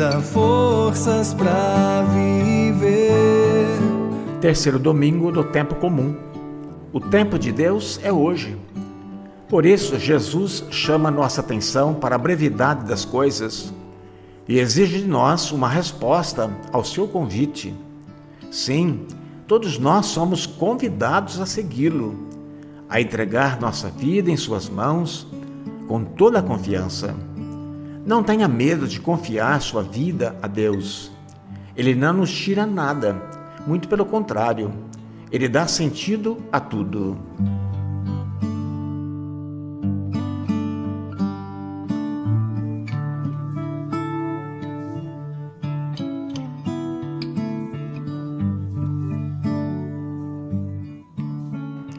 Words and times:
Dá 0.00 0.18
forças 0.18 1.34
para 1.34 2.02
viver. 2.04 3.66
Terceiro 4.40 4.78
domingo 4.78 5.30
do 5.30 5.44
tempo 5.44 5.74
comum. 5.74 6.16
O 6.90 6.98
tempo 6.98 7.38
de 7.38 7.52
Deus 7.52 8.00
é 8.02 8.10
hoje. 8.10 8.56
Por 9.46 9.66
isso, 9.66 9.98
Jesus 9.98 10.64
chama 10.70 11.10
nossa 11.10 11.42
atenção 11.42 11.92
para 11.92 12.14
a 12.14 12.18
brevidade 12.18 12.88
das 12.88 13.04
coisas 13.04 13.74
e 14.48 14.58
exige 14.58 15.02
de 15.02 15.06
nós 15.06 15.52
uma 15.52 15.68
resposta 15.68 16.50
ao 16.72 16.82
seu 16.82 17.06
convite. 17.06 17.74
Sim, 18.50 19.06
todos 19.46 19.78
nós 19.78 20.06
somos 20.06 20.46
convidados 20.46 21.38
a 21.38 21.44
segui-lo 21.44 22.26
a 22.88 23.02
entregar 23.02 23.60
nossa 23.60 23.90
vida 23.90 24.30
em 24.30 24.36
Suas 24.36 24.66
mãos 24.66 25.26
com 25.86 26.02
toda 26.02 26.38
a 26.38 26.42
confiança. 26.42 27.14
Não 28.10 28.24
tenha 28.24 28.48
medo 28.48 28.88
de 28.88 28.98
confiar 28.98 29.62
sua 29.62 29.84
vida 29.84 30.36
a 30.42 30.48
Deus. 30.48 31.12
Ele 31.76 31.94
não 31.94 32.12
nos 32.12 32.32
tira 32.32 32.66
nada, 32.66 33.22
muito 33.64 33.86
pelo 33.86 34.04
contrário, 34.04 34.72
ele 35.30 35.48
dá 35.48 35.68
sentido 35.68 36.38
a 36.50 36.58
tudo. 36.58 37.16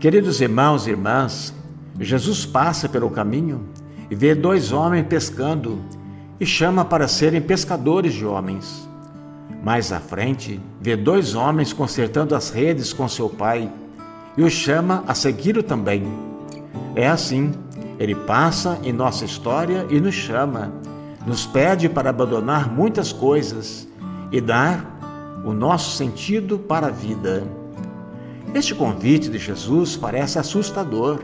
Queridos 0.00 0.40
irmãos 0.40 0.88
e 0.88 0.90
irmãs, 0.90 1.54
Jesus 2.00 2.44
passa 2.44 2.88
pelo 2.88 3.10
caminho 3.10 3.64
e 4.10 4.16
vê 4.16 4.34
dois 4.34 4.72
homens 4.72 5.06
pescando 5.06 5.99
e 6.40 6.46
chama 6.46 6.84
para 6.84 7.06
serem 7.06 7.42
pescadores 7.42 8.14
de 8.14 8.24
homens. 8.24 8.88
Mais 9.62 9.92
à 9.92 10.00
frente, 10.00 10.58
vê 10.80 10.96
dois 10.96 11.34
homens 11.34 11.72
consertando 11.72 12.34
as 12.34 12.48
redes 12.48 12.94
com 12.94 13.06
seu 13.06 13.28
pai 13.28 13.70
e 14.36 14.42
o 14.42 14.48
chama 14.48 15.04
a 15.06 15.14
segui-lo 15.14 15.62
também. 15.62 16.02
É 16.96 17.06
assim, 17.06 17.52
ele 17.98 18.14
passa 18.14 18.78
em 18.82 18.92
nossa 18.92 19.26
história 19.26 19.86
e 19.90 20.00
nos 20.00 20.14
chama, 20.14 20.72
nos 21.26 21.44
pede 21.44 21.88
para 21.88 22.08
abandonar 22.08 22.72
muitas 22.72 23.12
coisas 23.12 23.86
e 24.32 24.40
dar 24.40 24.98
o 25.44 25.52
nosso 25.52 25.96
sentido 25.96 26.58
para 26.58 26.86
a 26.86 26.90
vida. 26.90 27.46
Este 28.54 28.74
convite 28.74 29.28
de 29.28 29.38
Jesus 29.38 29.96
parece 29.96 30.38
assustador, 30.38 31.20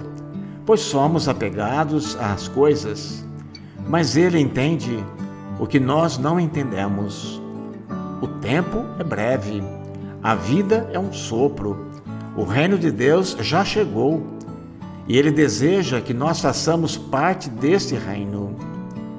pois 0.66 0.80
somos 0.80 1.28
apegados 1.28 2.16
às 2.16 2.48
coisas, 2.48 3.25
mas 3.88 4.16
ele 4.16 4.38
entende 4.38 5.04
o 5.58 5.66
que 5.66 5.80
nós 5.80 6.18
não 6.18 6.38
entendemos. 6.38 7.40
O 8.20 8.26
tempo 8.26 8.84
é 8.98 9.04
breve, 9.04 9.62
a 10.22 10.34
vida 10.34 10.88
é 10.92 10.98
um 10.98 11.12
sopro, 11.12 11.86
o 12.36 12.44
reino 12.44 12.78
de 12.78 12.90
Deus 12.90 13.36
já 13.40 13.64
chegou 13.64 14.26
e 15.08 15.16
ele 15.16 15.30
deseja 15.30 16.00
que 16.00 16.12
nós 16.12 16.40
façamos 16.40 16.96
parte 16.96 17.48
deste 17.48 17.94
reino. 17.94 18.56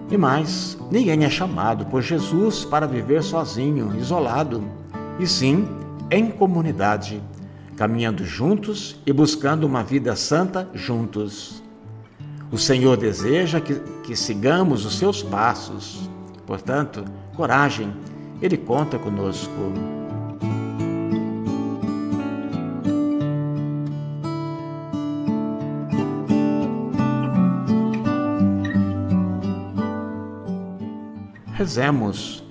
E 0.09 0.17
mais, 0.17 0.77
ninguém 0.91 1.25
é 1.25 1.29
chamado 1.29 1.85
por 1.85 2.01
Jesus 2.01 2.63
para 2.63 2.87
viver 2.87 3.23
sozinho, 3.23 3.95
isolado, 3.97 4.63
e 5.19 5.27
sim 5.27 5.67
em 6.09 6.29
comunidade 6.29 7.21
caminhando 7.77 8.25
juntos 8.25 8.99
e 9.05 9.13
buscando 9.13 9.63
uma 9.63 9.83
vida 9.83 10.15
santa 10.15 10.67
juntos. 10.73 11.61
O 12.49 12.57
Senhor 12.57 12.95
deseja 12.95 13.59
que, 13.59 13.75
que 14.03 14.15
sigamos 14.15 14.85
os 14.85 14.97
seus 14.97 15.21
passos. 15.21 16.09
Portanto, 16.45 17.03
coragem, 17.35 17.93
Ele 18.41 18.55
conta 18.55 18.97
conosco. 18.97 19.51
Rezemos. 31.53 32.43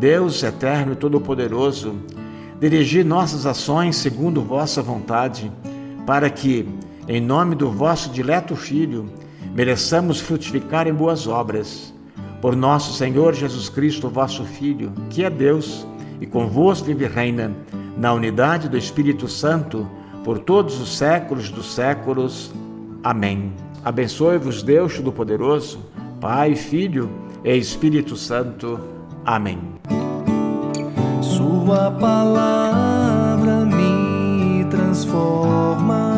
Deus 0.00 0.42
eterno 0.42 0.92
e 0.92 0.96
todo-poderoso, 0.96 1.96
dirigir 2.60 3.04
nossas 3.04 3.46
ações 3.46 3.96
segundo 3.96 4.42
vossa 4.42 4.80
vontade, 4.80 5.50
para 6.06 6.30
que, 6.30 6.68
em 7.08 7.20
nome 7.20 7.56
do 7.56 7.68
vosso 7.68 8.10
dileto 8.10 8.54
Filho, 8.54 9.10
mereçamos 9.54 10.20
frutificar 10.20 10.86
em 10.86 10.94
boas 10.94 11.26
obras. 11.26 11.94
Por 12.40 12.54
nosso 12.54 12.92
Senhor 12.92 13.34
Jesus 13.34 13.68
Cristo, 13.68 14.08
vosso 14.08 14.44
Filho, 14.44 14.92
que 15.10 15.24
é 15.24 15.30
Deus 15.30 15.86
e 16.20 16.26
convosco 16.26 16.86
vive 16.86 17.04
e 17.04 17.08
reina, 17.08 17.52
na 17.96 18.12
unidade 18.12 18.68
do 18.68 18.76
Espírito 18.76 19.28
Santo, 19.28 19.88
por 20.24 20.38
todos 20.38 20.80
os 20.80 20.96
séculos 20.96 21.50
dos 21.50 21.74
séculos. 21.74 22.52
Amém. 23.02 23.52
Abençoe-vos, 23.84 24.62
Deus 24.62 24.96
Todo-Poderoso, 24.96 25.80
Pai, 26.20 26.54
Filho 26.54 27.10
e 27.44 27.56
Espírito 27.56 28.16
Santo. 28.16 28.78
Amém. 29.24 29.58
Sua 31.20 31.90
palavra 31.92 33.64
me 33.64 34.64
transforma, 34.64 36.12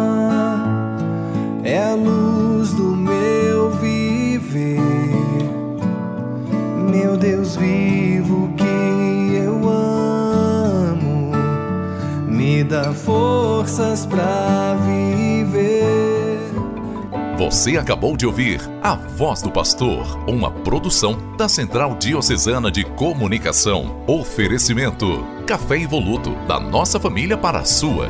é 1.62 1.90
a 1.90 1.94
luz 1.94 2.49
viver. 4.50 4.80
Meu 6.90 7.16
Deus 7.16 7.56
vivo 7.56 8.52
que 8.56 9.34
eu 9.36 9.68
amo, 9.68 11.32
me 12.26 12.64
dá 12.64 12.92
forças 12.92 14.04
para 14.04 14.76
viver. 14.84 16.40
Você 17.38 17.78
acabou 17.78 18.16
de 18.16 18.26
ouvir 18.26 18.60
A 18.82 18.94
Voz 18.94 19.40
do 19.40 19.50
Pastor, 19.50 20.18
uma 20.28 20.50
produção 20.50 21.16
da 21.38 21.48
Central 21.48 21.96
Diocesana 21.96 22.70
de 22.70 22.84
Comunicação. 22.84 24.04
Oferecimento: 24.06 25.24
Café 25.46 25.80
Evoluto, 25.80 26.34
da 26.46 26.60
nossa 26.60 27.00
família 27.00 27.38
para 27.38 27.60
a 27.60 27.64
sua. 27.64 28.08